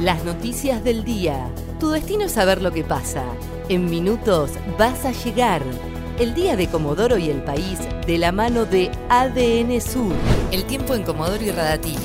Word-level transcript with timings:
Las 0.00 0.26
noticias 0.26 0.84
del 0.84 1.04
día. 1.04 1.50
Tu 1.80 1.88
destino 1.88 2.24
es 2.24 2.32
saber 2.32 2.60
lo 2.60 2.70
que 2.70 2.84
pasa. 2.84 3.24
En 3.70 3.88
minutos 3.88 4.50
vas 4.78 5.06
a 5.06 5.12
llegar. 5.12 5.62
El 6.18 6.34
día 6.34 6.54
de 6.54 6.68
Comodoro 6.68 7.16
y 7.16 7.30
el 7.30 7.42
país 7.42 7.78
de 8.06 8.18
la 8.18 8.30
mano 8.30 8.66
de 8.66 8.90
ADN 9.08 9.80
Sur. 9.80 10.12
El 10.52 10.64
tiempo 10.64 10.94
en 10.94 11.02
Comodoro 11.02 11.42
y 11.42 11.50
Radatili. 11.50 11.96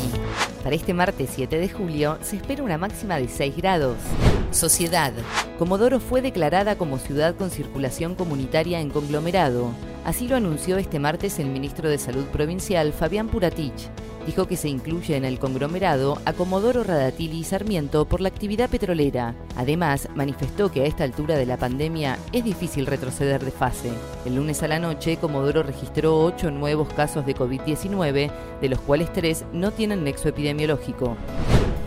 Para 0.63 0.73
este 0.73 0.93
martes 0.93 1.31
7 1.35 1.57
de 1.57 1.67
julio 1.67 2.17
se 2.21 2.37
espera 2.37 2.63
una 2.63 2.77
máxima 2.77 3.17
de 3.17 3.27
6 3.27 3.57
grados. 3.57 3.97
Sociedad. 4.51 5.11
Comodoro 5.59 5.99
fue 5.99 6.21
declarada 6.21 6.77
como 6.77 6.97
ciudad 6.97 7.35
con 7.35 7.49
circulación 7.49 8.15
comunitaria 8.15 8.79
en 8.79 8.89
conglomerado. 8.89 9.71
Así 10.05 10.29
lo 10.29 10.37
anunció 10.37 10.77
este 10.77 10.99
martes 10.99 11.39
el 11.39 11.47
ministro 11.47 11.89
de 11.89 11.97
Salud 11.97 12.23
Provincial, 12.27 12.93
Fabián 12.93 13.27
Puratich 13.27 13.89
dijo 14.25 14.47
que 14.47 14.57
se 14.57 14.69
incluye 14.69 15.15
en 15.15 15.25
el 15.25 15.39
conglomerado 15.39 16.19
a 16.25 16.33
Comodoro 16.33 16.83
Radatili 16.83 17.39
y 17.39 17.43
Sarmiento 17.43 18.05
por 18.05 18.21
la 18.21 18.29
actividad 18.29 18.69
petrolera. 18.69 19.35
Además, 19.55 20.07
manifestó 20.15 20.71
que 20.71 20.81
a 20.81 20.85
esta 20.85 21.03
altura 21.03 21.35
de 21.35 21.45
la 21.45 21.57
pandemia 21.57 22.17
es 22.31 22.43
difícil 22.43 22.85
retroceder 22.85 23.43
de 23.43 23.51
fase. 23.51 23.91
El 24.25 24.35
lunes 24.35 24.63
a 24.63 24.67
la 24.67 24.79
noche, 24.79 25.17
Comodoro 25.17 25.63
registró 25.63 26.23
ocho 26.23 26.51
nuevos 26.51 26.89
casos 26.93 27.25
de 27.25 27.35
COVID-19, 27.35 28.31
de 28.61 28.69
los 28.69 28.79
cuales 28.79 29.11
tres 29.13 29.45
no 29.53 29.71
tienen 29.71 30.03
nexo 30.03 30.29
epidemiológico. 30.29 31.17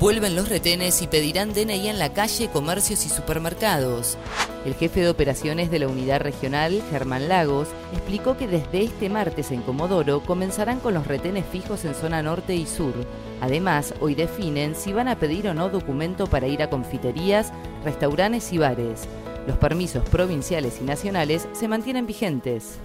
Vuelven 0.01 0.35
los 0.35 0.49
retenes 0.49 1.01
y 1.03 1.07
pedirán 1.07 1.55
DNI 1.55 1.89
en 1.89 1.99
la 1.99 2.13
calle, 2.13 2.49
comercios 2.49 3.07
y 3.07 3.09
supermercados. 3.09 4.19
El 4.65 4.75
jefe 4.75 5.01
de 5.01 5.11
operaciones 5.11 5.71
de 5.71 5.79
la 5.79 5.89
unidad 5.89 6.21
regional, 6.21 6.83
Germán 6.91 7.29
Lagos, 7.29 7.69
explicó 7.93 8.39
que 8.39 8.49
desde 8.49 8.83
este 8.83 9.11
martes 9.11 9.51
en 9.51 9.61
Comodoro 9.61 10.21
comenzarán 10.21 10.81
con 10.81 10.95
los 10.95 11.07
retenes 11.07 11.45
fijos 11.45 11.85
en 11.85 11.95
zona 11.95 12.23
norte 12.23 12.55
y 12.55 12.65
sur. 12.65 12.95
Además, 13.43 13.93
hoy 14.01 14.15
definen 14.15 14.75
si 14.75 14.95
van 14.95 15.09
a 15.09 15.19
pedir 15.19 15.49
o 15.49 15.55
no 15.55 15.69
documento 15.69 16.27
para 16.27 16.47
ir 16.47 16.63
a 16.63 16.71
confiterías, 16.71 17.53
restaurantes 17.85 18.51
y 18.55 18.59
bares. 18.59 19.07
Los 19.47 19.59
permisos 19.59 20.09
provinciales 20.09 20.79
y 20.81 20.85
nacionales 20.85 21.47
se 21.53 21.69
mantienen 21.69 22.07
vigentes. 22.07 22.79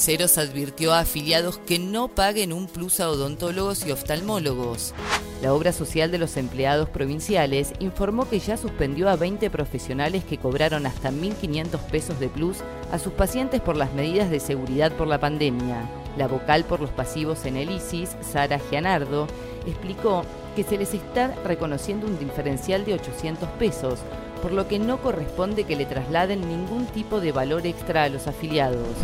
Ceros 0.00 0.38
advirtió 0.38 0.94
a 0.94 1.00
afiliados 1.00 1.58
que 1.58 1.78
no 1.78 2.08
paguen 2.08 2.54
un 2.54 2.68
plus 2.68 3.00
a 3.00 3.10
odontólogos 3.10 3.86
y 3.86 3.92
oftalmólogos. 3.92 4.94
La 5.42 5.52
obra 5.52 5.74
social 5.74 6.10
de 6.10 6.16
los 6.16 6.38
empleados 6.38 6.88
provinciales 6.88 7.74
informó 7.80 8.26
que 8.26 8.38
ya 8.38 8.56
suspendió 8.56 9.10
a 9.10 9.16
20 9.16 9.50
profesionales 9.50 10.24
que 10.24 10.38
cobraron 10.38 10.86
hasta 10.86 11.10
1.500 11.10 11.78
pesos 11.90 12.18
de 12.18 12.30
plus 12.30 12.56
a 12.90 12.98
sus 12.98 13.12
pacientes 13.12 13.60
por 13.60 13.76
las 13.76 13.92
medidas 13.92 14.30
de 14.30 14.40
seguridad 14.40 14.90
por 14.92 15.06
la 15.06 15.20
pandemia. 15.20 15.86
La 16.16 16.28
vocal 16.28 16.64
por 16.64 16.80
los 16.80 16.90
pasivos 16.90 17.44
en 17.44 17.58
el 17.58 17.70
ISIS, 17.70 18.16
Sara 18.22 18.58
Gianardo, 18.58 19.26
explicó 19.66 20.24
que 20.56 20.64
se 20.64 20.78
les 20.78 20.94
está 20.94 21.34
reconociendo 21.44 22.06
un 22.06 22.18
diferencial 22.18 22.86
de 22.86 22.94
800 22.94 23.50
pesos, 23.58 23.98
por 24.40 24.52
lo 24.52 24.66
que 24.66 24.78
no 24.78 25.02
corresponde 25.02 25.64
que 25.64 25.76
le 25.76 25.84
trasladen 25.84 26.40
ningún 26.48 26.86
tipo 26.86 27.20
de 27.20 27.32
valor 27.32 27.66
extra 27.66 28.04
a 28.04 28.08
los 28.08 28.26
afiliados. 28.26 28.96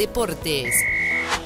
Deportes. 0.00 0.74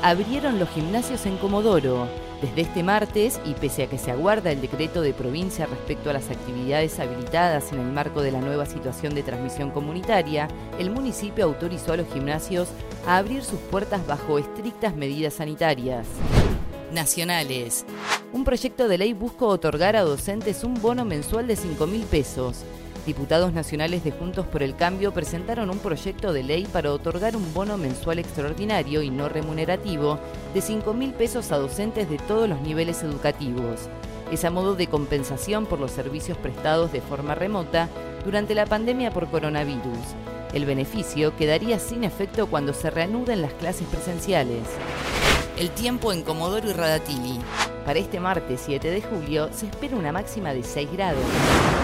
Abrieron 0.01 0.61
los 0.61 0.69
gimnasios 0.69 1.27
en 1.27 1.39
Comodoro. 1.39 2.07
Desde 2.41 2.61
este 2.61 2.85
martes, 2.85 3.41
y 3.45 3.55
pese 3.55 3.83
a 3.83 3.87
que 3.89 3.99
se 3.99 4.13
aguarda 4.13 4.53
el 4.53 4.61
decreto 4.61 5.03
de 5.03 5.13
provincia 5.13 5.67
respecto 5.67 6.09
a 6.09 6.13
las 6.13 6.31
actividades 6.31 7.01
habilitadas 7.01 7.73
en 7.73 7.81
el 7.81 7.91
marco 7.91 8.23
de 8.23 8.31
la 8.31 8.41
nueva 8.41 8.67
situación 8.67 9.13
de 9.17 9.25
transmisión 9.25 9.73
comunitaria, 9.73 10.47
el 10.79 10.91
municipio 10.91 11.47
autorizó 11.47 11.95
a 11.95 11.97
los 11.97 12.07
gimnasios 12.13 12.69
a 13.09 13.17
abrir 13.17 13.43
sus 13.43 13.59
puertas 13.59 14.07
bajo 14.07 14.39
estrictas 14.39 14.95
medidas 14.95 15.35
sanitarias. 15.35 16.07
Nacionales. 16.93 17.85
Un 18.33 18.45
proyecto 18.45 18.87
de 18.87 18.99
ley 18.99 19.15
busca 19.15 19.47
otorgar 19.47 19.97
a 19.97 20.03
docentes 20.03 20.63
un 20.63 20.81
bono 20.81 21.05
mensual 21.05 21.49
de 21.49 21.57
5 21.57 21.89
mil 21.89 22.03
pesos. 22.03 22.65
Diputados 23.07 23.53
nacionales 23.53 24.03
de 24.03 24.13
Juntos 24.13 24.47
por 24.47 24.63
el 24.63 24.77
Cambio 24.77 25.13
presentaron 25.13 25.69
un 25.69 25.79
proyecto 25.79 26.33
de 26.33 26.43
ley 26.43 26.67
para 26.73 26.91
otorgar 26.91 27.37
un 27.37 27.53
bono 27.53 27.77
mensual 27.77 28.19
extraordinario 28.19 29.03
y 29.03 29.11
no 29.11 29.29
remunerativo 29.29 30.19
de 30.55 30.63
5 30.63 30.95
mil 30.95 31.13
pesos 31.13 31.53
a 31.53 31.59
docentes 31.59 32.09
de 32.09 32.17
todos 32.17 32.49
los 32.49 32.63
niveles 32.63 33.03
educativos. 33.03 33.91
Es 34.33 34.47
a 34.47 34.51
modo 34.51 34.75
de 34.75 34.87
compensación 34.87 35.67
por 35.67 35.81
los 35.81 35.91
servicios 35.91 36.39
prestados 36.39 36.93
de 36.93 37.03
forma 37.03 37.35
remota 37.35 37.91
durante 38.25 38.55
la 38.55 38.65
pandemia 38.65 39.11
por 39.11 39.29
coronavirus. 39.29 39.99
El 40.55 40.65
beneficio 40.65 41.37
quedaría 41.37 41.79
sin 41.79 42.05
efecto 42.05 42.47
cuando 42.47 42.73
se 42.73 42.89
reanuden 42.89 43.43
las 43.43 43.53
clases 43.53 43.87
presenciales. 43.89 44.63
El 45.59 45.69
tiempo 45.71 46.11
en 46.11 46.23
Comodoro 46.23 46.71
y 46.71 46.73
Radatili. 46.73 47.39
Para 47.85 47.99
este 47.99 48.19
martes 48.19 48.63
7 48.65 48.91
de 48.91 49.03
julio 49.03 49.51
se 49.53 49.67
espera 49.67 49.95
una 49.95 50.11
máxima 50.11 50.55
de 50.55 50.63
6 50.63 50.91
grados. 50.93 51.84